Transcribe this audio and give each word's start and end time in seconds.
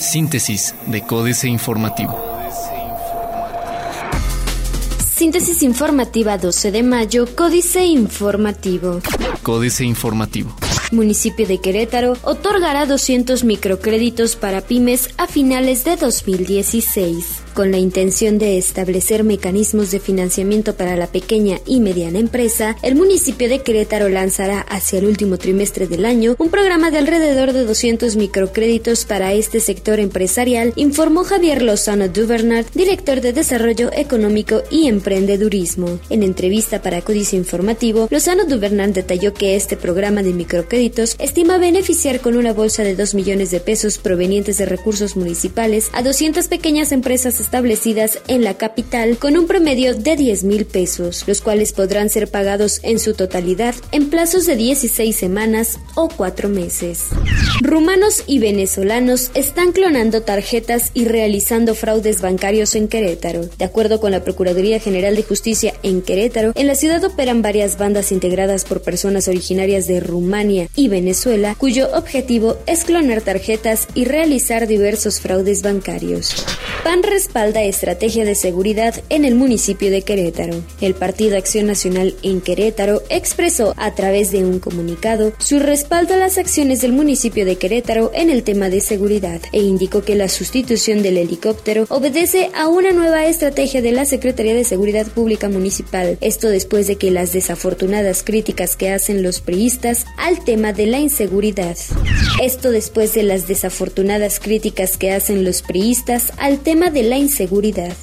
Síntesis 0.00 0.74
de 0.86 1.02
Códice 1.02 1.48
Informativo. 1.48 2.18
Síntesis 5.14 5.62
informativa 5.62 6.38
12 6.38 6.70
de 6.70 6.82
mayo, 6.82 7.26
Códice 7.34 7.84
Informativo. 7.84 9.00
Códice 9.42 9.84
Informativo. 9.84 10.54
Municipio 10.92 11.46
de 11.46 11.58
Querétaro 11.58 12.16
otorgará 12.22 12.86
200 12.86 13.44
microcréditos 13.44 14.36
para 14.36 14.60
pymes 14.60 15.10
a 15.18 15.26
finales 15.26 15.84
de 15.84 15.96
2016 15.96 17.47
con 17.58 17.72
la 17.72 17.78
intención 17.78 18.38
de 18.38 18.56
establecer 18.56 19.24
mecanismos 19.24 19.90
de 19.90 19.98
financiamiento 19.98 20.76
para 20.76 20.96
la 20.96 21.08
pequeña 21.08 21.58
y 21.66 21.80
mediana 21.80 22.20
empresa, 22.20 22.76
el 22.82 22.94
municipio 22.94 23.48
de 23.48 23.62
Querétaro 23.62 24.08
lanzará 24.08 24.60
hacia 24.60 25.00
el 25.00 25.06
último 25.06 25.38
trimestre 25.38 25.88
del 25.88 26.04
año 26.04 26.36
un 26.38 26.50
programa 26.50 26.92
de 26.92 26.98
alrededor 26.98 27.52
de 27.52 27.64
200 27.64 28.14
microcréditos 28.14 29.04
para 29.06 29.32
este 29.32 29.58
sector 29.58 29.98
empresarial, 29.98 30.72
informó 30.76 31.24
Javier 31.24 31.62
Lozano 31.62 32.06
Duvernard, 32.06 32.66
director 32.74 33.20
de 33.20 33.32
Desarrollo 33.32 33.90
Económico 33.92 34.62
y 34.70 34.86
Emprendedurismo. 34.86 35.98
En 36.10 36.22
entrevista 36.22 36.80
para 36.80 37.02
Códice 37.02 37.34
Informativo, 37.34 38.06
Lozano 38.08 38.44
Duvernard 38.44 38.92
detalló 38.92 39.34
que 39.34 39.56
este 39.56 39.76
programa 39.76 40.22
de 40.22 40.32
microcréditos 40.32 41.16
estima 41.18 41.58
beneficiar 41.58 42.20
con 42.20 42.36
una 42.36 42.52
bolsa 42.52 42.84
de 42.84 42.94
2 42.94 43.16
millones 43.16 43.50
de 43.50 43.58
pesos 43.58 43.98
provenientes 43.98 44.58
de 44.58 44.66
recursos 44.66 45.16
municipales 45.16 45.90
a 45.92 46.04
200 46.04 46.46
pequeñas 46.46 46.92
empresas 46.92 47.40
establecidas 47.48 48.18
en 48.28 48.44
la 48.44 48.58
capital 48.58 49.16
con 49.16 49.38
un 49.38 49.46
promedio 49.46 49.94
de 49.94 50.16
10 50.16 50.44
mil 50.44 50.66
pesos, 50.66 51.24
los 51.26 51.40
cuales 51.40 51.72
podrán 51.72 52.10
ser 52.10 52.28
pagados 52.28 52.80
en 52.82 52.98
su 52.98 53.14
totalidad 53.14 53.74
en 53.90 54.10
plazos 54.10 54.44
de 54.44 54.54
16 54.54 55.16
semanas 55.16 55.78
o 55.94 56.10
4 56.14 56.50
meses. 56.50 57.06
Rumanos 57.62 58.22
y 58.26 58.38
venezolanos 58.38 59.30
están 59.32 59.72
clonando 59.72 60.20
tarjetas 60.20 60.90
y 60.92 61.06
realizando 61.06 61.74
fraudes 61.74 62.20
bancarios 62.20 62.74
en 62.74 62.86
Querétaro. 62.86 63.48
De 63.56 63.64
acuerdo 63.64 63.98
con 63.98 64.10
la 64.10 64.22
Procuraduría 64.22 64.78
General 64.78 65.16
de 65.16 65.22
Justicia 65.22 65.72
en 65.82 66.02
Querétaro, 66.02 66.52
en 66.54 66.66
la 66.66 66.74
ciudad 66.74 67.02
operan 67.02 67.40
varias 67.40 67.78
bandas 67.78 68.12
integradas 68.12 68.64
por 68.64 68.82
personas 68.82 69.26
originarias 69.26 69.86
de 69.86 70.00
Rumania 70.00 70.68
y 70.76 70.88
Venezuela, 70.88 71.54
cuyo 71.56 71.88
objetivo 71.96 72.58
es 72.66 72.84
clonar 72.84 73.22
tarjetas 73.22 73.88
y 73.94 74.04
realizar 74.04 74.66
diversos 74.66 75.20
fraudes 75.20 75.62
bancarios. 75.62 76.44
PAN 76.84 77.02
respalda 77.02 77.37
estrategia 77.46 78.24
de 78.24 78.34
seguridad 78.34 78.94
en 79.08 79.24
el 79.24 79.34
municipio 79.34 79.90
de 79.90 80.02
Querétaro. 80.02 80.62
El 80.80 80.94
Partido 80.94 81.36
Acción 81.36 81.66
Nacional 81.66 82.14
en 82.22 82.40
Querétaro 82.40 83.02
expresó 83.10 83.74
a 83.76 83.94
través 83.94 84.32
de 84.32 84.44
un 84.44 84.58
comunicado 84.58 85.32
su 85.38 85.58
respaldo 85.58 86.14
a 86.14 86.16
las 86.16 86.38
acciones 86.38 86.80
del 86.80 86.92
municipio 86.92 87.44
de 87.44 87.56
Querétaro 87.56 88.10
en 88.14 88.30
el 88.30 88.42
tema 88.42 88.68
de 88.70 88.80
seguridad 88.80 89.40
e 89.52 89.60
indicó 89.60 90.02
que 90.02 90.14
la 90.14 90.28
sustitución 90.28 91.02
del 91.02 91.16
helicóptero 91.16 91.86
obedece 91.88 92.50
a 92.54 92.68
una 92.68 92.92
nueva 92.92 93.26
estrategia 93.26 93.82
de 93.82 93.92
la 93.92 94.04
Secretaría 94.04 94.54
de 94.54 94.64
Seguridad 94.64 95.06
Pública 95.06 95.48
Municipal. 95.48 96.18
Esto 96.20 96.48
después 96.48 96.86
de 96.86 96.96
que 96.96 97.10
las 97.10 97.32
desafortunadas 97.32 98.22
críticas 98.22 98.76
que 98.76 98.90
hacen 98.90 99.22
los 99.22 99.40
priistas 99.40 100.06
al 100.16 100.44
tema 100.44 100.72
de 100.72 100.86
la 100.86 100.98
inseguridad. 100.98 101.76
Esto 102.42 102.70
después 102.70 103.14
de 103.14 103.22
las 103.22 103.46
desafortunadas 103.46 104.40
críticas 104.40 104.96
que 104.96 105.12
hacen 105.12 105.44
los 105.44 105.62
priistas 105.62 106.32
al 106.38 106.58
tema 106.58 106.90
de 106.90 107.02
la 107.02 107.16
inseguridad. 107.16 107.27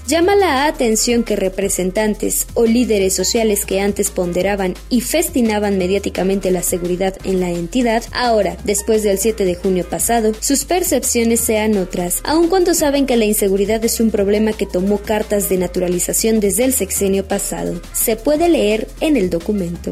Llama 0.07 0.35
la 0.35 0.65
atención 0.65 1.23
que 1.23 1.35
representantes 1.35 2.47
o 2.53 2.65
líderes 2.65 3.13
sociales 3.13 3.65
que 3.65 3.81
antes 3.81 4.11
ponderaban 4.11 4.75
y 4.89 5.01
festinaban 5.01 5.77
mediáticamente 5.77 6.51
la 6.51 6.63
seguridad 6.63 7.15
en 7.23 7.39
la 7.39 7.49
entidad, 7.49 8.03
ahora, 8.11 8.57
después 8.63 9.03
del 9.03 9.17
7 9.17 9.45
de 9.45 9.55
junio 9.55 9.85
pasado, 9.87 10.33
sus 10.39 10.65
percepciones 10.65 11.39
sean 11.39 11.77
otras, 11.77 12.21
aun 12.23 12.47
cuando 12.47 12.73
saben 12.73 13.05
que 13.05 13.17
la 13.17 13.25
inseguridad 13.25 13.83
es 13.83 13.99
un 13.99 14.11
problema 14.11 14.53
que 14.53 14.65
tomó 14.65 14.99
cartas 14.99 15.49
de 15.49 15.57
naturalización 15.57 16.39
desde 16.39 16.65
el 16.65 16.73
sexenio 16.73 17.27
pasado. 17.27 17.81
Se 17.93 18.15
puede 18.15 18.49
leer 18.49 18.87
en 19.01 19.17
el 19.17 19.29
documento. 19.29 19.91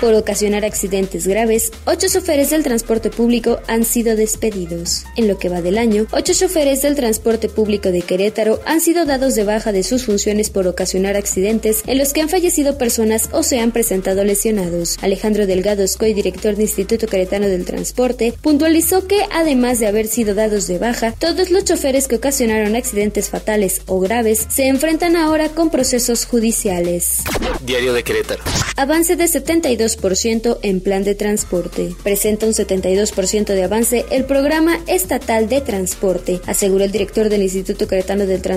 Por 0.00 0.14
ocasionar 0.14 0.64
accidentes 0.64 1.26
graves, 1.26 1.72
ocho 1.84 2.06
choferes 2.08 2.50
del 2.50 2.62
transporte 2.62 3.10
público 3.10 3.58
han 3.66 3.84
sido 3.84 4.14
despedidos. 4.14 5.04
En 5.16 5.26
lo 5.26 5.38
que 5.38 5.48
va 5.48 5.60
del 5.60 5.78
año, 5.78 6.06
ocho 6.12 6.32
choferes 6.34 6.82
del 6.82 6.94
transporte 6.94 7.48
público 7.48 7.90
de 7.90 8.02
Querétaro 8.02 8.60
han 8.68 8.82
sido 8.82 9.06
dados 9.06 9.34
de 9.34 9.44
baja 9.44 9.72
de 9.72 9.82
sus 9.82 10.04
funciones 10.04 10.50
por 10.50 10.66
ocasionar 10.66 11.16
accidentes 11.16 11.82
en 11.86 11.96
los 11.96 12.12
que 12.12 12.20
han 12.20 12.28
fallecido 12.28 12.76
personas 12.76 13.30
o 13.32 13.42
se 13.42 13.60
han 13.60 13.72
presentado 13.72 14.24
lesionados. 14.24 14.98
Alejandro 15.00 15.46
Delgado 15.46 15.82
Escoy, 15.82 16.12
director 16.12 16.52
del 16.52 16.66
Instituto 16.66 17.06
Queretano 17.06 17.48
del 17.48 17.64
Transporte, 17.64 18.34
puntualizó 18.42 19.06
que 19.06 19.20
además 19.32 19.80
de 19.80 19.86
haber 19.86 20.06
sido 20.06 20.34
dados 20.34 20.66
de 20.66 20.76
baja, 20.76 21.12
todos 21.12 21.50
los 21.50 21.64
choferes 21.64 22.08
que 22.08 22.16
ocasionaron 22.16 22.76
accidentes 22.76 23.30
fatales 23.30 23.80
o 23.86 24.00
graves 24.00 24.46
se 24.50 24.66
enfrentan 24.66 25.16
ahora 25.16 25.48
con 25.48 25.70
procesos 25.70 26.26
judiciales. 26.26 27.22
Diario 27.62 27.94
de 27.94 28.04
Querétaro. 28.04 28.42
Avance 28.76 29.16
de 29.16 29.24
72% 29.24 30.58
en 30.60 30.80
plan 30.80 31.04
de 31.04 31.14
transporte. 31.14 31.94
Presenta 32.02 32.44
un 32.44 32.52
72% 32.52 33.46
de 33.46 33.64
avance 33.64 34.04
el 34.10 34.26
programa 34.26 34.78
estatal 34.86 35.48
de 35.48 35.62
transporte, 35.62 36.42
aseguró 36.46 36.84
el 36.84 36.92
director 36.92 37.30
del 37.30 37.42
Instituto 37.42 37.88
Queretano 37.88 38.26
del 38.26 38.42
Transporte, 38.42 38.47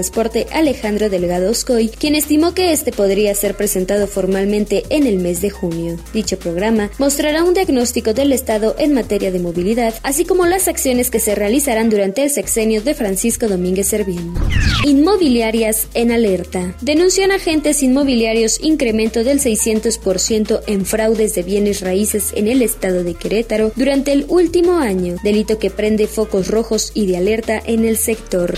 Alejandro 0.53 1.09
Delgado 1.09 1.51
Oscoy, 1.51 1.89
quien 1.89 2.15
estimó 2.15 2.53
que 2.53 2.71
este 2.71 2.91
podría 2.91 3.35
ser 3.35 3.55
presentado 3.55 4.07
formalmente 4.07 4.83
en 4.89 5.05
el 5.05 5.17
mes 5.17 5.41
de 5.41 5.49
junio. 5.49 5.97
Dicho 6.13 6.39
programa 6.39 6.89
mostrará 6.97 7.43
un 7.43 7.53
diagnóstico 7.53 8.13
del 8.13 8.31
Estado 8.31 8.75
en 8.79 8.93
materia 8.93 9.31
de 9.31 9.39
movilidad, 9.39 9.93
así 10.03 10.23
como 10.23 10.45
las 10.45 10.67
acciones 10.67 11.09
que 11.09 11.19
se 11.19 11.35
realizarán 11.35 11.89
durante 11.89 12.23
el 12.23 12.29
sexenio 12.29 12.81
de 12.81 12.93
Francisco 12.93 13.47
Domínguez 13.47 13.87
Servín. 13.87 14.33
Inmobiliarias 14.85 15.87
en 15.93 16.11
alerta. 16.11 16.73
Denuncian 16.81 17.31
agentes 17.31 17.83
inmobiliarios 17.83 18.59
incremento 18.61 19.23
del 19.23 19.39
600% 19.39 20.61
en 20.67 20.85
fraudes 20.85 21.35
de 21.35 21.43
bienes 21.43 21.81
raíces 21.81 22.31
en 22.35 22.47
el 22.47 22.61
estado 22.61 23.03
de 23.03 23.13
Querétaro 23.13 23.71
durante 23.75 24.13
el 24.13 24.25
último 24.29 24.79
año, 24.79 25.17
delito 25.23 25.59
que 25.59 25.69
prende 25.69 26.07
focos 26.07 26.47
rojos 26.47 26.91
y 26.93 27.07
de 27.07 27.17
alerta 27.17 27.61
en 27.65 27.83
el 27.83 27.97
sector. 27.97 28.55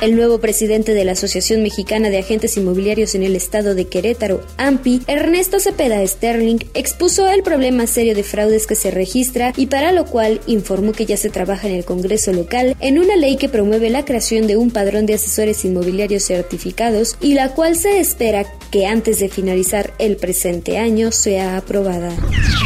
El 0.00 0.14
nuevo 0.14 0.38
presidente 0.38 0.75
de 0.84 1.04
la 1.04 1.12
Asociación 1.12 1.62
Mexicana 1.62 2.10
de 2.10 2.18
Agentes 2.18 2.56
Inmobiliarios 2.56 3.14
en 3.14 3.22
el 3.22 3.34
estado 3.34 3.74
de 3.74 3.86
Querétaro, 3.86 4.42
AMPI, 4.58 5.02
Ernesto 5.06 5.58
Cepeda 5.58 6.06
Sterling, 6.06 6.58
expuso 6.74 7.28
el 7.28 7.42
problema 7.42 7.86
serio 7.86 8.14
de 8.14 8.22
fraudes 8.22 8.66
que 8.66 8.74
se 8.74 8.90
registra 8.90 9.54
y 9.56 9.66
para 9.66 9.92
lo 9.92 10.04
cual 10.04 10.40
informó 10.46 10.92
que 10.92 11.06
ya 11.06 11.16
se 11.16 11.30
trabaja 11.30 11.66
en 11.68 11.74
el 11.74 11.84
Congreso 11.84 12.32
local 12.32 12.76
en 12.80 12.98
una 12.98 13.16
ley 13.16 13.36
que 13.36 13.48
promueve 13.48 13.88
la 13.88 14.04
creación 14.04 14.46
de 14.46 14.58
un 14.58 14.70
padrón 14.70 15.06
de 15.06 15.14
asesores 15.14 15.64
inmobiliarios 15.64 16.24
certificados 16.24 17.16
y 17.20 17.34
la 17.34 17.54
cual 17.54 17.76
se 17.76 17.98
espera 17.98 18.44
que 18.70 18.86
antes 18.86 19.18
de 19.18 19.28
finalizar 19.28 19.94
el 19.98 20.16
presente 20.16 20.76
año 20.76 21.10
sea 21.10 21.56
aprobada. 21.56 22.12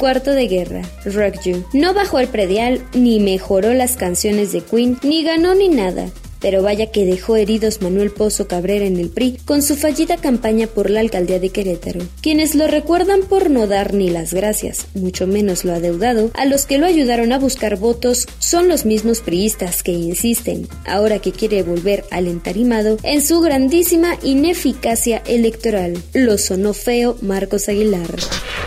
Cuarto 0.01 0.33
de 0.33 0.49
guerra, 0.49 0.83
Rock 1.05 1.43
You. 1.45 1.65
No 1.73 1.95
bajó 1.95 2.19
el 2.19 2.29
predial, 2.29 2.83
ni 2.93 3.21
mejoró 3.21 3.73
las 3.75 3.97
canciones 3.97 4.53
de 4.53 4.63
Queen, 4.63 4.99
ni 5.03 5.23
ganó 5.23 5.55
ni 5.55 5.69
nada. 5.69 6.11
Pero 6.41 6.63
vaya 6.63 6.91
que 6.91 7.05
dejó 7.05 7.37
heridos 7.37 7.83
Manuel 7.83 8.11
Pozo 8.11 8.49
Cabrera 8.49 8.87
en 8.87 8.97
el 8.97 9.11
PRI 9.11 9.39
con 9.45 9.63
su 9.63 9.77
fallida 9.77 10.17
campaña 10.17 10.67
por 10.67 10.91
la 10.91 11.01
alcaldía 11.01 11.39
de 11.39 11.51
Querétaro. 11.51 12.01
Quienes 12.21 12.55
lo 12.55 12.67
recuerdan 12.67 13.23
por 13.23 13.51
no 13.51 13.67
dar 13.67 13.95
ni 13.95 14.11
las 14.11 14.33
gracias, 14.33 14.87
mucho 14.95 15.27
menos 15.27 15.65
lo 15.65 15.75
adeudado, 15.75 16.31
a 16.35 16.45
los 16.45 16.67
que 16.67 16.79
lo 16.79 16.87
ayudaron 16.87 17.33
a 17.33 17.39
buscar 17.39 17.77
votos 17.77 18.27
son 18.39 18.69
los 18.69 18.85
mismos 18.85 19.21
priistas 19.21 19.83
que 19.83 19.93
insisten, 19.93 20.69
ahora 20.87 21.19
que 21.19 21.33
quiere 21.33 21.63
volver 21.63 22.05
al 22.11 22.27
entarimado, 22.27 22.97
en 23.03 23.23
su 23.23 23.41
grandísima 23.41 24.17
ineficacia 24.23 25.23
electoral. 25.27 26.03
Lo 26.15 26.39
sonó 26.39 26.73
feo 26.73 27.17
Marcos 27.21 27.69
Aguilar. 27.69 28.09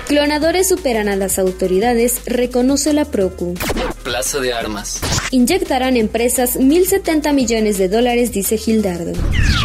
Clonadores 0.08 0.68
superan 0.68 1.08
a 1.08 1.16
las 1.16 1.40
autoridades, 1.40 2.22
reconoce 2.26 2.94
la 2.94 3.06
Procu. 3.06 3.56
Plaza 4.04 4.40
de 4.40 4.54
Armas. 4.54 5.00
Inyectarán 5.32 5.98
empresas 5.98 6.60
1.070 6.60 7.34
millones 7.34 7.78
de 7.78 7.88
dólares, 7.88 8.32
dice 8.32 8.58
Gildardo. 8.58 9.14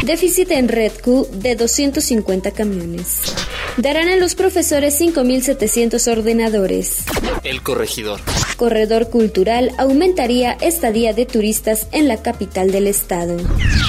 Déficit 0.04 0.52
en 0.52 0.68
Red 0.68 0.92
Q 1.02 1.28
de 1.32 1.56
250 1.56 2.52
camiones. 2.52 3.34
Darán 3.76 4.08
a 4.08 4.16
los 4.16 4.34
profesores 4.34 5.00
5.700 5.00 6.10
ordenadores. 6.10 7.04
El 7.42 7.62
corregidor. 7.62 8.20
Corredor 8.58 9.08
cultural 9.08 9.70
aumentaría 9.78 10.58
estadía 10.60 11.12
de 11.12 11.26
turistas 11.26 11.86
en 11.92 12.08
la 12.08 12.16
capital 12.16 12.72
del 12.72 12.88
estado. 12.88 13.36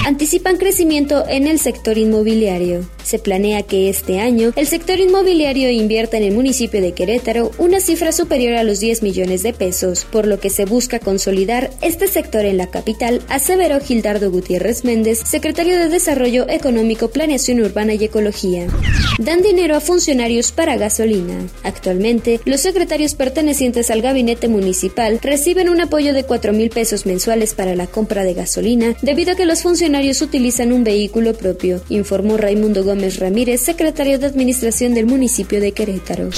Anticipan 0.06 0.58
crecimiento 0.58 1.26
en 1.28 1.48
el 1.48 1.58
sector 1.58 1.98
inmobiliario. 1.98 2.88
Se 3.02 3.18
planea 3.18 3.64
que 3.64 3.88
este 3.88 4.20
año 4.20 4.52
el 4.54 4.68
sector 4.68 5.00
inmobiliario 5.00 5.70
invierta 5.70 6.18
en 6.18 6.22
el 6.22 6.34
municipio 6.34 6.80
de 6.80 6.92
Querétaro 6.92 7.50
una 7.58 7.80
cifra 7.80 8.12
superior 8.12 8.54
a 8.54 8.62
los 8.62 8.78
10 8.78 9.02
millones 9.02 9.42
de 9.42 9.52
pesos, 9.52 10.04
por 10.04 10.28
lo 10.28 10.38
que 10.38 10.50
se 10.50 10.66
busca 10.66 11.00
consolidar 11.00 11.70
este 11.82 12.06
sector 12.06 12.44
en 12.44 12.56
la 12.56 12.68
capital, 12.68 13.22
aseveró 13.28 13.80
Gildardo 13.80 14.30
Gutiérrez 14.30 14.84
Méndez, 14.84 15.18
secretario 15.26 15.78
de 15.78 15.88
Desarrollo 15.88 16.48
Económico, 16.48 17.08
Planeación 17.08 17.60
Urbana 17.60 17.94
y 17.94 18.04
Ecología. 18.04 18.68
Dan 19.18 19.42
dinero 19.42 19.74
a 19.74 19.80
funcionarios 19.80 20.52
para 20.52 20.76
gasolina. 20.76 21.34
Actualmente, 21.64 22.40
los 22.44 22.60
secretarios 22.60 23.16
pertenecientes 23.16 23.90
al 23.90 24.00
gabinete 24.00 24.46
municipal 24.46 24.59
municipal 24.60 25.18
reciben 25.22 25.70
un 25.70 25.80
apoyo 25.80 26.12
de 26.12 26.24
4 26.24 26.52
mil 26.52 26.68
pesos 26.68 27.06
mensuales 27.06 27.54
para 27.54 27.74
la 27.74 27.86
compra 27.86 28.24
de 28.24 28.34
gasolina 28.34 28.94
debido 29.00 29.32
a 29.32 29.34
que 29.34 29.46
los 29.46 29.62
funcionarios 29.62 30.20
utilizan 30.20 30.72
un 30.72 30.84
vehículo 30.84 31.32
propio, 31.32 31.80
informó 31.88 32.36
Raimundo 32.36 32.84
Gómez 32.84 33.18
Ramírez, 33.18 33.62
secretario 33.62 34.18
de 34.18 34.26
Administración 34.26 34.92
del 34.92 35.06
municipio 35.06 35.60
de 35.60 35.72
Querétaro. 35.72 36.28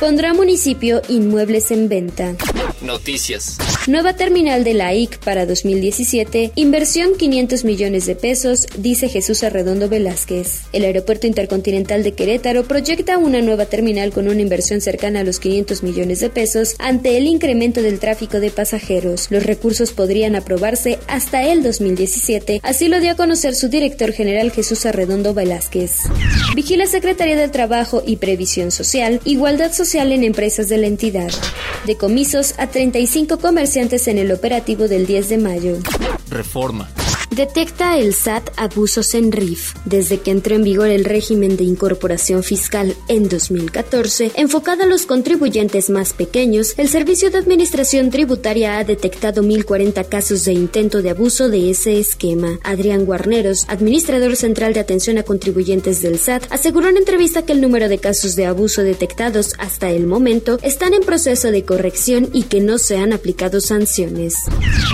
Pondrá 0.00 0.32
municipio 0.32 1.02
inmuebles 1.08 1.70
en 1.70 1.88
venta. 1.88 2.34
Noticias. 2.80 3.58
Nueva 3.86 4.14
terminal 4.14 4.64
de 4.64 4.74
la 4.74 4.94
IC 4.94 5.18
para 5.18 5.46
2017, 5.46 6.52
inversión 6.56 7.16
500 7.16 7.64
millones 7.64 8.04
de 8.06 8.14
pesos, 8.14 8.66
dice 8.76 9.08
Jesús 9.08 9.42
Arredondo 9.42 9.88
Velázquez. 9.88 10.62
El 10.72 10.84
Aeropuerto 10.84 11.26
Intercontinental 11.26 12.02
de 12.02 12.12
Querétaro 12.12 12.64
proyecta 12.64 13.16
una 13.16 13.40
nueva 13.40 13.66
terminal 13.66 14.12
con 14.12 14.28
una 14.28 14.42
inversión 14.42 14.80
cercana 14.80 15.20
a 15.20 15.24
los 15.24 15.40
500 15.40 15.82
millones 15.82 16.20
de 16.20 16.28
pesos 16.28 16.74
ante 16.78 17.16
el 17.16 17.26
incremento 17.26 17.80
del 17.80 17.98
tráfico 17.98 18.40
de 18.40 18.50
pasajeros. 18.50 19.28
Los 19.30 19.44
recursos 19.44 19.92
podrían 19.92 20.36
aprobarse 20.36 20.98
hasta 21.08 21.44
el 21.44 21.62
2017, 21.62 22.60
así 22.62 22.88
lo 22.88 23.00
dio 23.00 23.12
a 23.12 23.16
conocer 23.16 23.54
su 23.54 23.68
director 23.68 24.12
general 24.12 24.50
Jesús 24.50 24.84
Arredondo 24.84 25.32
Velázquez. 25.32 26.02
Vigila 26.54 26.86
Secretaría 26.86 27.36
del 27.36 27.50
Trabajo 27.50 28.02
y 28.06 28.16
Previsión 28.16 28.70
Social, 28.70 29.20
Igualdad 29.24 29.72
Social 29.72 30.12
en 30.12 30.24
empresas 30.24 30.68
de 30.68 30.78
la 30.78 30.86
entidad. 30.86 31.30
Decomisos 31.86 32.54
a 32.58 32.65
35 32.66 33.38
comerciantes 33.38 34.08
en 34.08 34.18
el 34.18 34.32
operativo 34.32 34.88
del 34.88 35.06
10 35.06 35.28
de 35.28 35.38
mayo. 35.38 35.76
Reforma. 36.30 36.88
Detecta 37.30 37.98
el 37.98 38.14
SAT 38.14 38.50
abusos 38.56 39.14
en 39.14 39.32
RIF. 39.32 39.74
Desde 39.84 40.18
que 40.18 40.30
entró 40.30 40.54
en 40.54 40.62
vigor 40.62 40.88
el 40.88 41.04
régimen 41.04 41.56
de 41.56 41.64
incorporación 41.64 42.42
fiscal 42.42 42.96
en 43.08 43.28
2014, 43.28 44.32
enfocado 44.36 44.84
a 44.84 44.86
los 44.86 45.06
contribuyentes 45.06 45.90
más 45.90 46.12
pequeños, 46.12 46.74
el 46.78 46.88
Servicio 46.88 47.30
de 47.30 47.38
Administración 47.38 48.10
Tributaria 48.10 48.78
ha 48.78 48.84
detectado 48.84 49.42
1.040 49.42 50.08
casos 50.08 50.44
de 50.44 50.52
intento 50.52 51.02
de 51.02 51.10
abuso 51.10 51.48
de 51.48 51.70
ese 51.70 51.98
esquema. 51.98 52.58
Adrián 52.62 53.04
Guarneros, 53.04 53.64
administrador 53.68 54.36
central 54.36 54.72
de 54.72 54.80
atención 54.80 55.18
a 55.18 55.24
contribuyentes 55.24 56.02
del 56.02 56.18
SAT, 56.18 56.44
aseguró 56.50 56.88
en 56.88 56.96
entrevista 56.96 57.42
que 57.42 57.52
el 57.52 57.60
número 57.60 57.88
de 57.88 57.98
casos 57.98 58.36
de 58.36 58.46
abuso 58.46 58.82
detectados 58.82 59.54
hasta 59.58 59.90
el 59.90 60.06
momento 60.06 60.58
están 60.62 60.94
en 60.94 61.02
proceso 61.02 61.50
de 61.50 61.64
corrección 61.64 62.30
y 62.32 62.44
que 62.44 62.60
no 62.60 62.78
se 62.78 62.96
han 62.96 63.12
aplicado 63.12 63.60
sanciones. 63.60 64.36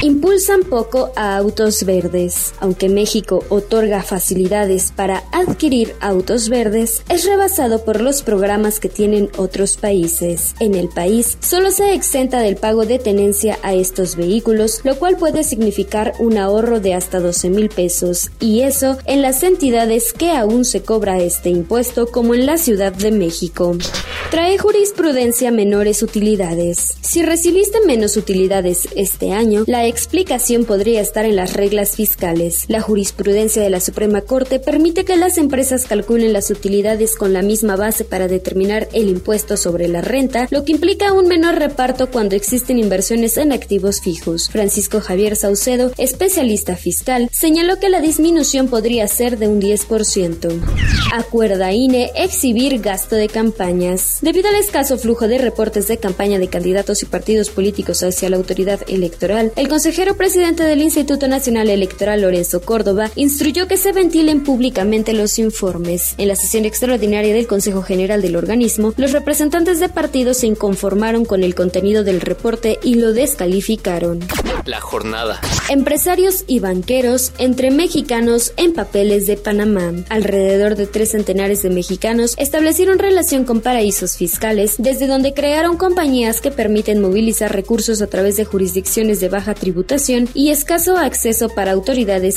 Impulsan 0.03 0.63
poco 0.63 1.13
a 1.15 1.37
autos 1.37 1.85
verdes. 1.85 2.22
Aunque 2.61 2.89
México 2.89 3.45
otorga 3.49 4.03
facilidades 4.03 4.93
para 4.95 5.25
adquirir 5.33 5.95
autos 6.01 6.49
verdes, 6.49 7.03
es 7.09 7.25
rebasado 7.25 7.85
por 7.85 8.01
los 8.01 8.23
programas 8.23 8.79
que 8.79 8.89
tienen 8.89 9.31
otros 9.37 9.77
países. 9.77 10.55
En 10.61 10.75
el 10.75 10.89
país 10.89 11.37
solo 11.41 11.71
se 11.71 11.95
exenta 11.95 12.41
del 12.41 12.57
pago 12.57 12.87
de 12.87 12.99
tenencia 12.99 13.59
a 13.63 13.75
estos 13.75 14.17
vehículos, 14.17 14.81
lo 14.85 14.97
cual 14.99 15.17
puede 15.17 15.43
significar 15.43 16.15
un 16.19 16.39
ahorro 16.39 16.81
de 16.81 16.95
hasta 16.95 17.21
12 17.21 17.51
mil 17.51 17.69
pesos, 17.69 18.31
y 18.39 18.61
eso 18.61 18.99
en 19.07 19.23
las 19.23 19.43
entidades 19.43 20.13
que 20.13 20.31
aún 20.31 20.65
se 20.65 20.83
cobra 20.83 21.19
este 21.19 21.51
impuesto, 21.51 22.07
como 22.07 22.35
en 22.35 22.47
la 22.47 22.57
Ciudad 22.57 22.93
de 22.93 23.11
México. 23.11 23.77
Trae 24.31 24.57
jurisprudencia 24.57 25.51
menores 25.51 26.03
utilidades. 26.03 26.95
Si 27.03 27.23
recibiste 27.23 27.81
menos 27.87 28.17
utilidades 28.17 28.89
este 28.97 29.33
año, 29.33 29.65
la 29.67 29.87
explicación 29.87 30.65
podría 30.65 31.01
estar 31.01 31.27
en 31.27 31.37
las 31.37 31.53
reglas 31.53 31.97
fiscales 31.97 32.12
la 32.69 32.81
jurisprudencia 32.81 33.63
de 33.63 33.71
la 33.71 33.81
Suprema 33.81 34.21
Corte 34.21 34.61
permite 34.61 35.05
que 35.05 35.17
las 35.17 35.39
empresas 35.39 35.87
calculen 35.87 36.33
las 36.33 36.51
utilidades 36.51 37.17
con 37.17 37.33
la 37.33 37.43
misma 37.43 37.75
base 37.75 38.05
para 38.05 38.29
determinar 38.29 38.89
el 38.93 39.09
impuesto 39.09 39.57
sobre 39.57 39.89
la 39.89 40.03
renta, 40.03 40.47
lo 40.51 40.65
que 40.65 40.73
implica 40.73 41.13
un 41.13 41.27
menor 41.27 41.57
reparto 41.57 42.11
cuando 42.11 42.37
existen 42.37 42.79
inversiones 42.79 43.39
en 43.39 43.53
activos 43.53 44.01
fijos. 44.01 44.51
Francisco 44.51 45.01
Javier 45.01 45.35
Saucedo, 45.35 45.91
especialista 45.99 46.77
fiscal, 46.77 47.29
señaló 47.33 47.81
que 47.81 47.89
la 47.89 48.01
disminución 48.01 48.69
podría 48.69 49.09
ser 49.09 49.39
de 49.39 49.49
un 49.49 49.61
10%. 49.61 50.61
Acuerda 51.13 51.73
INE 51.73 52.11
exhibir 52.15 52.81
gasto 52.81 53.17
de 53.17 53.29
campañas. 53.29 54.19
Debido 54.23 54.49
al 54.49 54.57
escaso 54.57 54.97
flujo 54.97 55.29
de 55.29 55.39
reportes 55.39 55.89
de 55.89 55.97
campaña 55.97 56.39
de 56.39 56.49
candidatos 56.49 57.03
y 57.03 57.07
partidos 57.07 57.51
políticos 57.51 58.03
hacia 58.03 58.31
la 58.31 58.37
autoridad 58.37 58.81
electoral, 58.87 59.53
el 59.57 59.69
consejero 59.69 60.17
presidente 60.17 60.63
del 60.63 60.83
Instituto 60.83 61.27
Nacional 61.27 61.69
Electoral 62.03 62.23
Lorenzo 62.23 62.63
Córdoba 62.63 63.11
instruyó 63.15 63.69
que 63.69 63.77
se 63.77 63.93
ventilen 63.93 64.43
públicamente 64.43 65.13
los 65.13 65.39
informes. 65.39 66.17
En 66.19 66.27
la 66.27 66.35
sesión 66.35 66.65
extraordinaria 66.65 67.33
del 67.33 67.47
Consejo 67.47 67.83
General 67.83 68.21
del 68.21 68.35
organismo, 68.35 68.93
los 68.97 69.13
representantes 69.13 69.79
de 69.79 69.89
partidos 69.89 70.39
se 70.39 70.49
inconformaron 70.49 71.25
con 71.25 71.45
el 71.45 71.55
contenido 71.55 72.03
del 72.03 72.21
reporte 72.21 72.81
y 72.83 72.97
lo 72.97 73.13
descalificaron. 73.13 74.19
La 74.65 74.81
jornada. 74.81 75.41
Empresarios 75.69 76.43
y 76.49 76.59
banqueros 76.59 77.33
entre 77.39 77.71
mexicanos 77.71 78.53
en 78.57 78.73
papeles 78.73 79.29
de 79.29 79.37
Panamá. 79.37 79.93
Alrededor 80.09 80.75
de 80.75 80.89
tres 80.89 81.13
centenares 81.13 81.63
de 81.63 81.71
mexicanos 81.71 82.35
establecieron 82.37 82.99
relación 82.99 83.45
con 83.45 83.61
paraísos 83.61 84.17
fiscales, 84.17 84.75
desde 84.79 85.07
donde 85.07 85.35
crearon 85.35 85.77
compañías 85.77 86.41
que 86.41 86.51
permiten 86.51 87.01
movilizar 87.01 87.53
recursos 87.53 88.03
a 88.03 88.09
través 88.09 88.37
de 88.37 88.45
jurisdicciones 88.45 89.21
de 89.21 89.29
baja 89.29 89.55
tributación 89.55 90.29
y 90.35 90.51
escaso 90.51 90.97
acceso 90.97 91.49
para 91.49 91.71
autoridades 91.71 91.92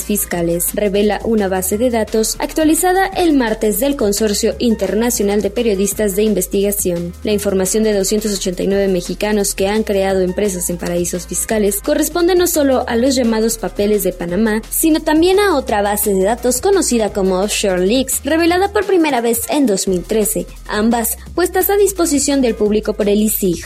fiscales, 0.06 0.76
revela 0.76 1.22
una 1.24 1.48
base 1.48 1.78
de 1.78 1.90
datos 1.90 2.36
actualizada 2.40 3.08
el 3.08 3.34
martes 3.34 3.80
del 3.80 3.96
Consorcio 3.96 4.54
Internacional 4.60 5.42
de 5.42 5.50
Periodistas 5.50 6.16
de 6.18 6.24
Investigación. 6.24 7.14
La 7.24 7.32
información 7.32 7.84
de 7.84 7.94
289 7.94 8.90
mexicanos 8.90 9.56
que 9.56 9.70
han 9.70 9.84
creado 9.84 10.20
empresas 10.20 10.70
en 10.70 10.78
paraísos 10.78 11.26
fiscales 11.26 11.80
corresponde 11.82 12.36
no 12.36 12.48
solo 12.48 12.84
a 12.88 12.98
los 12.98 13.16
llamados 13.16 13.58
papeles 13.58 14.04
de 14.04 14.12
Panamá, 14.12 14.62
sino 14.70 15.02
también 15.02 15.40
a 15.40 15.56
otra 15.56 15.82
base 15.82 16.14
de 16.14 16.24
datos 16.24 16.60
conocida 16.60 17.14
como 17.14 17.40
Offshore 17.40 17.86
Leaks, 17.86 18.26
revelada 18.26 18.74
por 18.74 18.86
primera 18.86 19.22
vez 19.22 19.44
en 19.50 19.66
2013, 19.66 20.48
ambas 20.68 21.18
puestas 21.34 21.70
a 21.70 21.78
disposición 21.78 22.42
del 22.42 22.56
público 22.56 22.94
por 22.94 23.08
el 23.08 23.22
ISIG. 23.22 23.64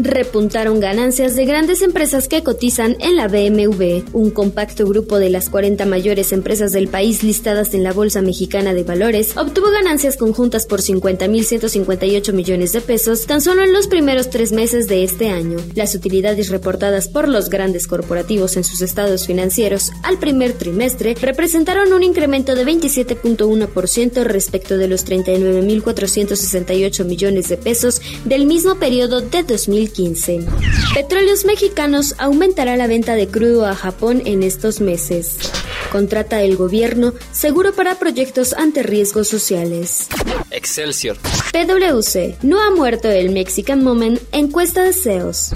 Repuntaron 0.00 0.80
ganancias 0.80 1.36
de 1.36 1.44
grandes 1.44 1.82
empresas 1.82 2.26
que 2.26 2.42
cotizan 2.42 2.96
en 2.98 3.16
la 3.16 3.28
BMW, 3.28 4.02
un 4.12 4.30
compacto 4.30 4.84
grupo 4.86 5.18
de 5.18 5.27
las 5.30 5.50
40 5.50 5.86
mayores 5.86 6.32
empresas 6.32 6.72
del 6.72 6.88
país 6.88 7.22
listadas 7.22 7.74
en 7.74 7.82
la 7.82 7.92
Bolsa 7.92 8.22
Mexicana 8.22 8.74
de 8.74 8.84
Valores, 8.84 9.36
obtuvo 9.36 9.70
ganancias 9.70 10.16
conjuntas 10.16 10.66
por 10.66 10.80
50.158 10.80 12.32
millones 12.32 12.72
de 12.72 12.80
pesos 12.80 13.26
tan 13.26 13.40
solo 13.40 13.62
en 13.62 13.72
los 13.72 13.86
primeros 13.86 14.30
tres 14.30 14.52
meses 14.52 14.88
de 14.88 15.04
este 15.04 15.28
año. 15.30 15.58
Las 15.74 15.94
utilidades 15.94 16.48
reportadas 16.48 17.08
por 17.08 17.28
los 17.28 17.50
grandes 17.50 17.86
corporativos 17.86 18.56
en 18.56 18.64
sus 18.64 18.80
estados 18.80 19.26
financieros 19.26 19.92
al 20.02 20.18
primer 20.18 20.52
trimestre 20.52 21.14
representaron 21.20 21.92
un 21.92 22.02
incremento 22.02 22.54
de 22.54 22.64
27.1% 22.66 24.24
respecto 24.24 24.76
de 24.76 24.88
los 24.88 25.06
39.468 25.06 27.04
millones 27.04 27.48
de 27.48 27.56
pesos 27.56 28.00
del 28.24 28.46
mismo 28.46 28.76
periodo 28.76 29.20
de 29.20 29.42
2015. 29.42 30.46
Petróleos 30.94 31.44
Mexicanos 31.44 32.14
aumentará 32.18 32.76
la 32.76 32.86
venta 32.86 33.14
de 33.14 33.28
crudo 33.28 33.66
a 33.66 33.74
Japón 33.74 34.22
en 34.24 34.42
estos 34.42 34.80
meses. 34.80 35.17
days. 35.18 35.67
Contrata 35.90 36.42
el 36.42 36.56
gobierno 36.56 37.14
seguro 37.32 37.72
para 37.72 37.98
proyectos 37.98 38.52
ante 38.52 38.82
riesgos 38.82 39.28
sociales. 39.28 40.08
Excelsior. 40.50 41.16
PwC. 41.52 42.36
No 42.42 42.60
ha 42.60 42.70
muerto 42.70 43.08
el 43.08 43.30
Mexican 43.30 43.82
Moment. 43.82 44.20
Encuesta 44.32 44.82
de 44.82 44.92
CEOs. 44.92 45.52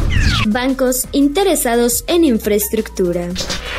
Bancos 0.46 1.06
interesados 1.12 2.04
en 2.06 2.24
infraestructura. 2.24 3.28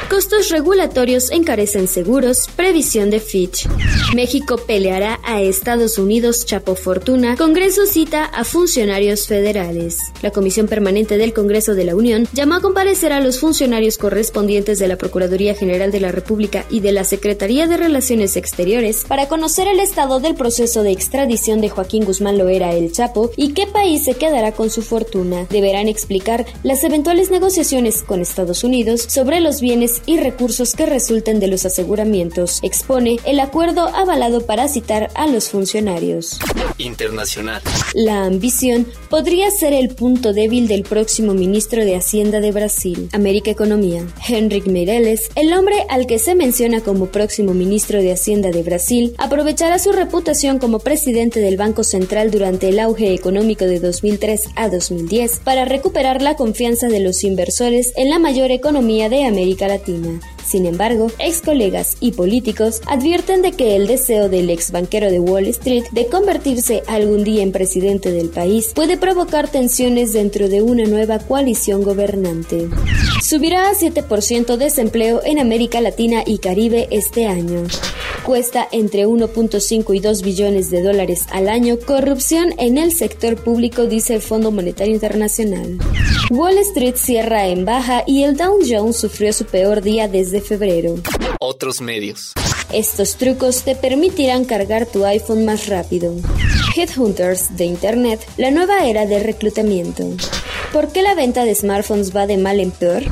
Costos 0.09 0.49
regulatorios 0.49 1.31
encarecen 1.31 1.87
seguros. 1.87 2.47
Previsión 2.55 3.09
de 3.09 3.19
Fitch. 3.19 3.67
México 4.13 4.57
peleará 4.57 5.19
a 5.23 5.41
Estados 5.41 5.97
Unidos 5.97 6.45
Chapo 6.45 6.75
Fortuna. 6.75 7.35
Congreso 7.35 7.87
cita 7.87 8.25
a 8.25 8.43
funcionarios 8.43 9.27
federales. 9.27 9.97
La 10.21 10.29
Comisión 10.29 10.67
Permanente 10.67 11.17
del 11.17 11.33
Congreso 11.33 11.73
de 11.73 11.85
la 11.85 11.95
Unión 11.95 12.27
llamó 12.33 12.55
a 12.55 12.61
comparecer 12.61 13.11
a 13.11 13.21
los 13.21 13.39
funcionarios 13.39 13.97
correspondientes 13.97 14.77
de 14.77 14.87
la 14.87 14.97
Procuraduría 14.97 15.55
General 15.55 15.91
de 15.91 15.99
la 15.99 16.11
República 16.11 16.42
y 16.69 16.79
de 16.79 16.91
la 16.91 17.03
Secretaría 17.03 17.67
de 17.67 17.77
Relaciones 17.77 18.35
Exteriores 18.35 19.05
para 19.07 19.27
conocer 19.27 19.67
el 19.67 19.79
estado 19.79 20.19
del 20.19 20.35
proceso 20.35 20.83
de 20.83 20.91
extradición 20.91 21.61
de 21.61 21.69
Joaquín 21.69 22.05
Guzmán 22.05 22.37
Loera 22.37 22.73
el 22.73 22.91
Chapo 22.91 23.31
y 23.35 23.53
qué 23.53 23.67
país 23.67 24.03
se 24.03 24.15
quedará 24.15 24.51
con 24.51 24.69
su 24.69 24.81
fortuna. 24.81 25.47
Deberán 25.49 25.87
explicar 25.87 26.45
las 26.63 26.83
eventuales 26.83 27.31
negociaciones 27.31 28.03
con 28.03 28.21
Estados 28.21 28.63
Unidos 28.63 29.05
sobre 29.07 29.39
los 29.39 29.61
bienes 29.61 30.01
y 30.05 30.17
recursos 30.17 30.73
que 30.73 30.85
resulten 30.85 31.39
de 31.39 31.47
los 31.47 31.65
aseguramientos. 31.65 32.59
Expone 32.61 33.19
el 33.25 33.39
acuerdo 33.39 33.87
avalado 33.87 34.45
para 34.45 34.67
citar 34.67 35.09
a 35.15 35.27
los 35.27 35.49
funcionarios. 35.49 36.39
Internacional. 36.77 37.61
La 37.93 38.25
ambición 38.25 38.87
podría 39.09 39.49
ser 39.51 39.73
el 39.73 39.89
punto 39.89 40.33
débil 40.33 40.67
del 40.67 40.83
próximo 40.83 41.33
ministro 41.33 41.85
de 41.85 41.95
Hacienda 41.95 42.39
de 42.39 42.51
Brasil. 42.51 43.09
América 43.11 43.51
Economía. 43.51 44.05
Henrik 44.27 44.67
Meirelles, 44.67 45.29
el 45.35 45.53
hombre 45.53 45.85
al 45.89 46.07
que 46.07 46.19
se 46.19 46.32
menciona 46.35 46.81
como 46.81 47.07
próximo 47.07 47.53
ministro 47.53 48.01
de 48.01 48.11
Hacienda 48.11 48.51
de 48.51 48.63
Brasil, 48.63 49.13
aprovechará 49.17 49.79
su 49.79 49.91
reputación 49.91 50.59
como 50.59 50.79
presidente 50.79 51.39
del 51.39 51.57
Banco 51.57 51.83
Central 51.83 52.31
durante 52.31 52.69
el 52.69 52.79
auge 52.79 53.13
económico 53.13 53.65
de 53.65 53.79
2003 53.79 54.49
a 54.55 54.69
2010 54.69 55.41
para 55.43 55.65
recuperar 55.65 56.21
la 56.21 56.35
confianza 56.35 56.87
de 56.87 56.99
los 56.99 57.23
inversores 57.23 57.93
en 57.95 58.09
la 58.09 58.19
mayor 58.19 58.51
economía 58.51 59.09
de 59.09 59.25
América 59.25 59.67
Latina. 59.67 60.19
Sin 60.45 60.65
embargo, 60.65 61.07
ex 61.19 61.41
colegas 61.41 61.97
y 61.99 62.11
políticos 62.11 62.81
advierten 62.87 63.41
de 63.41 63.51
que 63.51 63.75
el 63.75 63.87
deseo 63.87 64.29
del 64.29 64.49
ex 64.49 64.71
banquero 64.71 65.09
de 65.09 65.19
Wall 65.19 65.47
Street 65.47 65.83
de 65.91 66.07
convertirse 66.07 66.83
algún 66.87 67.23
día 67.23 67.43
en 67.43 67.51
presidente 67.51 68.11
del 68.11 68.29
país 68.29 68.71
puede 68.73 68.97
provocar 68.97 69.49
tensiones 69.49 70.13
dentro 70.13 70.49
de 70.49 70.61
una 70.61 70.85
nueva 70.85 71.19
coalición 71.19 71.83
gobernante. 71.83 72.69
Subirá 73.21 73.69
a 73.69 73.73
7% 73.73 74.57
desempleo 74.57 75.21
en 75.23 75.39
América 75.39 75.81
Latina 75.81 76.23
y 76.25 76.39
Caribe 76.39 76.87
este 76.91 77.27
año 77.27 77.63
cuesta 78.23 78.67
entre 78.71 79.05
1.5 79.05 79.95
y 79.95 79.99
2 79.99 80.21
billones 80.23 80.69
de 80.69 80.81
dólares 80.81 81.25
al 81.31 81.49
año 81.49 81.77
corrupción 81.77 82.53
en 82.57 82.77
el 82.77 82.91
sector 82.91 83.35
público, 83.35 83.85
dice 83.85 84.15
el 84.15 84.21
Fondo 84.21 84.49
Monetario 84.49 84.93
Internacional. 84.93 85.77
Wall 86.29 86.57
Street 86.59 86.95
cierra 86.95 87.47
en 87.47 87.65
baja 87.65 88.03
y 88.07 88.23
el 88.23 88.37
Dow 88.37 88.59
Jones 88.65 88.97
sufrió 88.97 89.33
su 89.33 89.45
peor 89.45 89.81
día 89.81 90.07
desde 90.07 90.41
febrero. 90.41 90.95
Otros 91.39 91.81
medios. 91.81 92.33
Estos 92.71 93.17
trucos 93.17 93.63
te 93.63 93.75
permitirán 93.75 94.45
cargar 94.45 94.85
tu 94.85 95.05
iPhone 95.05 95.45
más 95.45 95.67
rápido. 95.67 96.15
Headhunters 96.75 97.55
de 97.55 97.65
Internet, 97.65 98.25
la 98.37 98.51
nueva 98.51 98.87
era 98.87 99.05
de 99.05 99.19
reclutamiento. 99.19 100.09
¿Por 100.71 100.91
qué 100.91 101.03
la 101.03 101.13
venta 101.13 101.45
de 101.45 101.53
smartphones 101.53 102.15
va 102.15 102.25
de 102.25 102.37
mal 102.37 102.59
en 102.59 102.71
peor? 102.71 103.03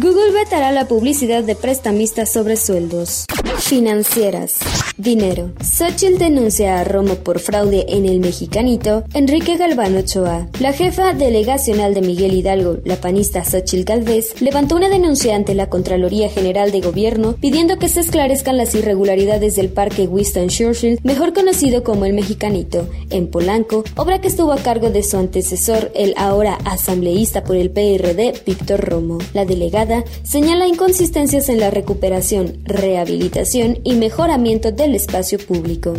Google 0.00 0.32
vetará 0.32 0.70
la 0.72 0.86
publicidad 0.86 1.44
de 1.44 1.54
prestamistas 1.54 2.30
sobre 2.30 2.56
sueldos. 2.56 3.24
Financieras. 3.58 4.58
Dinero. 4.98 5.52
Xochitl 5.62 6.16
denuncia 6.16 6.80
a 6.80 6.84
Romo 6.84 7.16
por 7.16 7.38
fraude 7.38 7.84
en 7.90 8.06
el 8.06 8.18
mexicanito. 8.18 9.04
Enrique 9.12 9.58
Galván 9.58 9.94
Ochoa. 9.94 10.48
La 10.58 10.72
jefa 10.72 11.12
delegacional 11.12 11.92
de 11.92 12.00
Miguel 12.00 12.32
Hidalgo, 12.32 12.78
la 12.82 12.96
panista 12.96 13.44
Xochitl 13.44 13.84
Galvez, 13.84 14.40
levantó 14.40 14.74
una 14.74 14.88
denuncia 14.88 15.36
ante 15.36 15.54
la 15.54 15.68
Contraloría 15.68 16.30
General 16.30 16.72
de 16.72 16.80
Gobierno 16.80 17.34
pidiendo 17.34 17.78
que 17.78 17.90
se 17.90 18.00
esclarezcan 18.00 18.56
las 18.56 18.74
irregularidades 18.74 19.54
del 19.56 19.68
parque 19.68 20.06
Winston 20.06 20.48
Churchill, 20.48 20.98
mejor 21.02 21.34
conocido 21.34 21.84
como 21.84 22.06
el 22.06 22.14
mexicanito, 22.14 22.88
en 23.10 23.26
Polanco, 23.28 23.84
obra 23.96 24.22
que 24.22 24.28
estuvo 24.28 24.52
a 24.52 24.62
cargo 24.62 24.88
de 24.88 25.02
su 25.02 25.18
antecesor, 25.18 25.92
el 25.94 26.14
ahora 26.16 26.58
asambleísta 26.64 27.44
por 27.44 27.56
el 27.56 27.70
PRD, 27.70 28.32
Víctor 28.46 28.80
Romo. 28.80 29.18
La 29.34 29.44
delegada 29.44 30.04
señala 30.22 30.66
inconsistencias 30.66 31.50
en 31.50 31.60
la 31.60 31.70
recuperación, 31.70 32.60
rehabilitación 32.64 33.78
y 33.84 33.96
mejoramiento 33.96 34.72
de 34.72 34.85
espacio 34.94 35.38
público. 35.38 35.94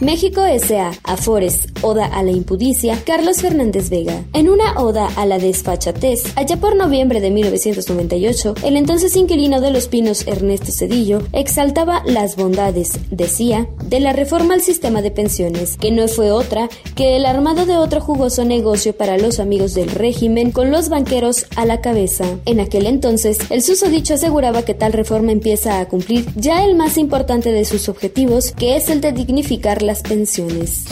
México 0.00 0.44
S.A. 0.44 0.92
Afores, 1.04 1.68
Oda 1.80 2.04
a 2.04 2.22
la 2.22 2.30
Impudicia, 2.30 2.98
Carlos 3.06 3.40
Fernández 3.40 3.88
Vega. 3.88 4.24
En 4.34 4.50
una 4.50 4.78
oda 4.78 5.08
a 5.16 5.24
la 5.24 5.38
desfachatez, 5.38 6.36
allá 6.36 6.58
por 6.58 6.76
noviembre 6.76 7.22
de 7.22 7.30
1998, 7.30 8.56
el 8.62 8.76
entonces 8.76 9.16
inquilino 9.16 9.62
de 9.62 9.70
Los 9.70 9.88
Pinos, 9.88 10.26
Ernesto 10.26 10.70
Cedillo, 10.70 11.22
exaltaba 11.32 12.02
las 12.04 12.36
bondades, 12.36 12.98
decía, 13.10 13.68
de 13.86 14.00
la 14.00 14.12
reforma 14.12 14.52
al 14.52 14.60
sistema 14.60 15.00
de 15.00 15.10
pensiones, 15.10 15.78
que 15.78 15.90
no 15.90 16.06
fue 16.08 16.30
otra 16.30 16.68
que 16.94 17.16
el 17.16 17.24
armado 17.24 17.64
de 17.64 17.76
otro 17.76 18.02
jugoso 18.02 18.44
negocio 18.44 18.94
para 18.94 19.16
los 19.16 19.40
amigos 19.40 19.72
del 19.72 19.90
régimen 19.90 20.52
con 20.52 20.70
los 20.70 20.90
banqueros 20.90 21.46
a 21.56 21.64
la 21.64 21.80
cabeza. 21.80 22.24
En 22.44 22.60
aquel 22.60 22.86
entonces, 22.86 23.38
el 23.48 23.62
susodicho 23.62 24.14
aseguraba 24.14 24.62
que 24.62 24.74
tal 24.74 24.92
reforma 24.92 25.32
empieza 25.32 25.80
a 25.80 25.88
cumplir 25.88 26.26
ya 26.36 26.66
el 26.66 26.76
más 26.76 26.98
importante 26.98 27.50
de 27.50 27.64
sus 27.64 27.88
objetivos, 27.88 28.52
que 28.52 28.76
es 28.76 28.90
el 28.90 29.00
de 29.00 29.12
dignificar 29.12 29.85
las 29.86 30.02
pensiones. 30.02 30.84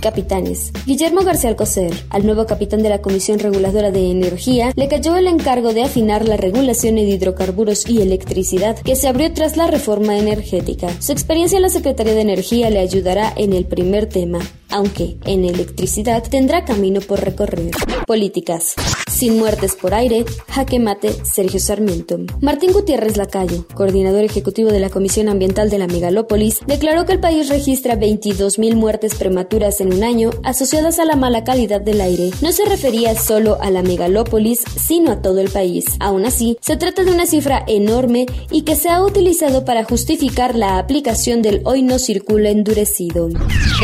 Capitanes. 0.00 0.70
Guillermo 0.84 1.22
García 1.22 1.48
Alcocer, 1.48 1.92
al 2.10 2.26
nuevo 2.26 2.44
capitán 2.44 2.82
de 2.82 2.90
la 2.90 3.00
Comisión 3.00 3.38
Reguladora 3.38 3.90
de 3.90 4.10
Energía, 4.10 4.70
le 4.76 4.88
cayó 4.88 5.16
el 5.16 5.26
encargo 5.26 5.72
de 5.72 5.82
afinar 5.82 6.28
la 6.28 6.36
regulación 6.36 6.96
de 6.96 7.02
hidrocarburos 7.02 7.88
y 7.88 8.02
electricidad 8.02 8.76
que 8.78 8.96
se 8.96 9.08
abrió 9.08 9.32
tras 9.32 9.56
la 9.56 9.66
reforma 9.66 10.18
energética. 10.18 10.88
Su 11.00 11.12
experiencia 11.12 11.56
en 11.56 11.62
la 11.62 11.70
Secretaría 11.70 12.14
de 12.14 12.20
Energía 12.20 12.68
le 12.68 12.80
ayudará 12.80 13.32
en 13.34 13.54
el 13.54 13.64
primer 13.64 14.06
tema, 14.06 14.40
aunque 14.74 15.16
en 15.24 15.44
electricidad 15.44 16.24
tendrá 16.28 16.64
camino 16.64 17.00
por 17.00 17.20
recorrer. 17.20 17.70
Políticas. 18.08 18.74
Sin 19.08 19.38
muertes 19.38 19.76
por 19.76 19.94
aire, 19.94 20.24
jaque 20.48 20.80
mate 20.80 21.14
Sergio 21.22 21.60
Sarmiento. 21.60 22.18
Martín 22.40 22.72
Gutiérrez 22.72 23.16
Lacayo, 23.16 23.64
coordinador 23.74 24.24
ejecutivo 24.24 24.70
de 24.70 24.80
la 24.80 24.90
Comisión 24.90 25.28
Ambiental 25.28 25.70
de 25.70 25.78
la 25.78 25.86
Megalópolis, 25.86 26.58
declaró 26.66 27.06
que 27.06 27.12
el 27.12 27.20
país 27.20 27.48
registra 27.48 27.96
22.000 27.96 28.74
muertes 28.74 29.14
prematuras 29.14 29.80
en 29.80 29.94
un 29.94 30.02
año 30.02 30.30
asociadas 30.42 30.98
a 30.98 31.04
la 31.04 31.14
mala 31.14 31.44
calidad 31.44 31.80
del 31.80 32.00
aire. 32.00 32.32
No 32.42 32.50
se 32.50 32.64
refería 32.64 33.14
solo 33.14 33.58
a 33.60 33.70
la 33.70 33.82
megalópolis, 33.82 34.64
sino 34.76 35.12
a 35.12 35.22
todo 35.22 35.38
el 35.38 35.50
país. 35.50 35.84
Aún 36.00 36.26
así, 36.26 36.58
se 36.60 36.76
trata 36.76 37.04
de 37.04 37.12
una 37.12 37.26
cifra 37.26 37.64
enorme 37.68 38.26
y 38.50 38.62
que 38.62 38.74
se 38.74 38.88
ha 38.88 39.04
utilizado 39.04 39.64
para 39.64 39.84
justificar 39.84 40.56
la 40.56 40.78
aplicación 40.78 41.42
del 41.42 41.62
hoy 41.64 41.82
no 41.82 42.00
circula 42.00 42.50
endurecido. 42.50 43.28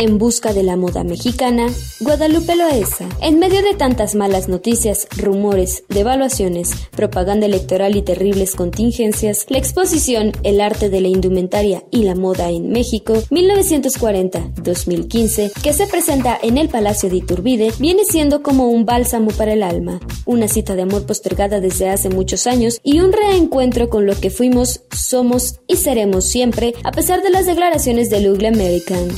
En 0.01 0.17
busca 0.17 0.53
de 0.53 0.63
la 0.63 0.75
moda 0.81 1.03
mexicana, 1.03 1.67
Guadalupe 1.99 2.55
Loesa. 2.55 3.07
En 3.21 3.37
medio 3.37 3.61
de 3.61 3.75
tantas 3.75 4.15
malas 4.15 4.49
noticias, 4.49 5.07
rumores, 5.15 5.83
devaluaciones, 5.89 6.71
propaganda 6.89 7.45
electoral 7.45 7.95
y 7.95 8.01
terribles 8.01 8.55
contingencias, 8.55 9.45
la 9.49 9.59
exposición 9.59 10.31
El 10.41 10.59
arte 10.59 10.89
de 10.89 10.99
la 10.99 11.07
indumentaria 11.07 11.83
y 11.91 12.01
la 12.03 12.15
moda 12.15 12.49
en 12.49 12.71
México 12.71 13.13
1940-2015, 13.29 15.51
que 15.61 15.73
se 15.73 15.85
presenta 15.85 16.39
en 16.41 16.57
el 16.57 16.69
Palacio 16.69 17.09
de 17.09 17.17
Iturbide, 17.17 17.71
viene 17.77 18.03
siendo 18.03 18.41
como 18.41 18.69
un 18.69 18.85
bálsamo 18.85 19.29
para 19.29 19.53
el 19.53 19.61
alma, 19.61 19.99
una 20.25 20.47
cita 20.47 20.73
de 20.75 20.81
amor 20.81 21.05
postergada 21.05 21.59
desde 21.59 21.89
hace 21.89 22.09
muchos 22.09 22.47
años 22.47 22.79
y 22.83 23.01
un 23.01 23.13
reencuentro 23.13 23.89
con 23.89 24.07
lo 24.07 24.19
que 24.19 24.31
fuimos, 24.31 24.81
somos 24.91 25.59
y 25.67 25.75
seremos 25.75 26.25
siempre, 26.25 26.73
a 26.83 26.91
pesar 26.91 27.21
de 27.21 27.29
las 27.29 27.45
declaraciones 27.45 28.09
de 28.09 28.31
Ugly 28.31 28.47
American. 28.47 29.09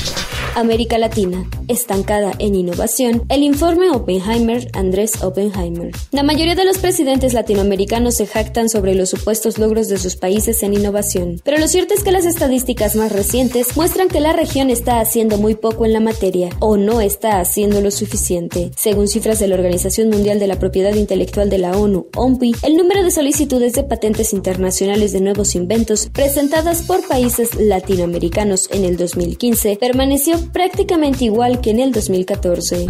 América 0.55 0.97
Latina, 0.97 1.49
estancada 1.67 2.31
en 2.39 2.55
innovación, 2.55 3.23
el 3.29 3.43
informe 3.43 3.89
Oppenheimer 3.91 4.69
Andrés 4.73 5.21
Oppenheimer. 5.23 5.91
La 6.11 6.23
mayoría 6.23 6.55
de 6.55 6.65
los 6.65 6.77
presidentes 6.77 7.33
latinoamericanos 7.33 8.15
se 8.15 8.27
jactan 8.27 8.69
sobre 8.69 8.95
los 8.95 9.09
supuestos 9.09 9.57
logros 9.57 9.87
de 9.89 9.97
sus 9.97 10.15
países 10.15 10.63
en 10.63 10.73
innovación, 10.73 11.41
pero 11.43 11.57
lo 11.57 11.67
cierto 11.67 11.93
es 11.93 12.03
que 12.03 12.11
las 12.11 12.25
estadísticas 12.25 12.95
más 12.95 13.11
recientes 13.11 13.75
muestran 13.75 14.07
que 14.07 14.19
la 14.19 14.33
región 14.33 14.69
está 14.69 14.99
haciendo 14.99 15.37
muy 15.37 15.55
poco 15.55 15.85
en 15.85 15.93
la 15.93 15.99
materia 15.99 16.49
o 16.59 16.77
no 16.77 17.01
está 17.01 17.39
haciendo 17.39 17.81
lo 17.81 17.91
suficiente. 17.91 18.71
Según 18.77 19.07
cifras 19.07 19.39
de 19.39 19.47
la 19.47 19.55
Organización 19.55 20.09
Mundial 20.09 20.39
de 20.39 20.47
la 20.47 20.59
Propiedad 20.59 20.93
Intelectual 20.93 21.49
de 21.49 21.57
la 21.57 21.77
ONU, 21.77 22.07
OMPI, 22.15 22.55
el 22.63 22.75
número 22.75 23.03
de 23.03 23.11
solicitudes 23.11 23.73
de 23.73 23.83
patentes 23.83 24.33
internacionales 24.33 25.13
de 25.13 25.21
nuevos 25.21 25.55
inventos 25.55 26.09
presentadas 26.11 26.83
por 26.83 27.07
países 27.07 27.55
latinoamericanos 27.55 28.69
en 28.71 28.85
el 28.85 28.97
2015 28.97 29.77
permaneció 29.77 30.42
prácticamente 30.51 31.25
igual 31.25 31.61
que 31.61 31.71
en 31.71 31.79
el 31.79 31.91
2014. 31.91 32.87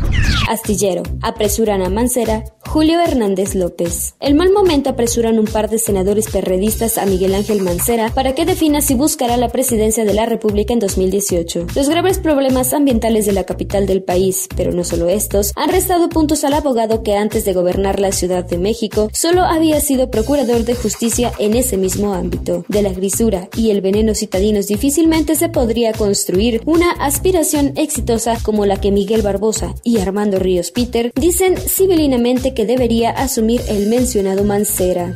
Astillero. 0.49 1.03
Apresuran 1.21 1.81
a 1.81 1.89
Mancera. 1.89 2.43
Julio 2.65 3.01
Hernández 3.01 3.53
López. 3.53 4.15
El 4.19 4.33
mal 4.33 4.51
momento 4.51 4.89
apresuran 4.89 5.37
un 5.37 5.45
par 5.45 5.69
de 5.69 5.77
senadores 5.77 6.27
perredistas 6.31 6.97
a 6.97 7.05
Miguel 7.05 7.35
Ángel 7.35 7.61
Mancera 7.61 8.09
para 8.09 8.33
que 8.33 8.45
defina 8.45 8.81
si 8.81 8.95
buscará 8.95 9.37
la 9.37 9.49
presidencia 9.49 10.05
de 10.05 10.13
la 10.13 10.25
República 10.25 10.73
en 10.73 10.79
2018. 10.79 11.67
Los 11.75 11.87
graves 11.87 12.17
problemas 12.17 12.73
ambientales 12.73 13.27
de 13.27 13.33
la 13.33 13.43
capital 13.43 13.85
del 13.85 14.01
país, 14.01 14.47
pero 14.55 14.71
no 14.71 14.83
solo 14.83 15.07
estos, 15.07 15.51
han 15.55 15.69
restado 15.69 16.09
puntos 16.09 16.43
al 16.45 16.53
abogado 16.53 17.03
que 17.03 17.15
antes 17.15 17.45
de 17.45 17.53
gobernar 17.53 17.99
la 17.99 18.11
Ciudad 18.11 18.43
de 18.43 18.57
México 18.57 19.09
solo 19.13 19.43
había 19.43 19.79
sido 19.79 20.09
procurador 20.09 20.63
de 20.63 20.73
justicia 20.73 21.31
en 21.37 21.55
ese 21.55 21.77
mismo 21.77 22.13
ámbito. 22.13 22.65
De 22.69 22.81
la 22.81 22.91
grisura 22.91 23.49
y 23.55 23.69
el 23.69 23.81
veneno 23.81 24.15
citadinos 24.15 24.65
difícilmente 24.65 25.35
se 25.35 25.49
podría 25.49 25.93
construir 25.93 26.61
una 26.65 26.91
aspiración 26.91 27.42
exitosa 27.75 28.37
como 28.41 28.65
la 28.65 28.79
que 28.79 28.91
Miguel 28.91 29.21
Barbosa 29.21 29.75
y 29.83 29.99
Armando 29.99 30.39
Ríos 30.39 30.71
Peter 30.71 31.11
dicen 31.15 31.57
civilinamente 31.57 32.53
que 32.53 32.65
debería 32.65 33.11
asumir 33.11 33.61
el 33.67 33.87
mencionado 33.87 34.43
Mancera. 34.43 35.15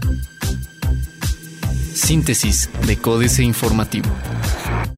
Síntesis 1.93 2.69
de 2.85 2.97
Códice 2.97 3.43
Informativo. 3.43 4.09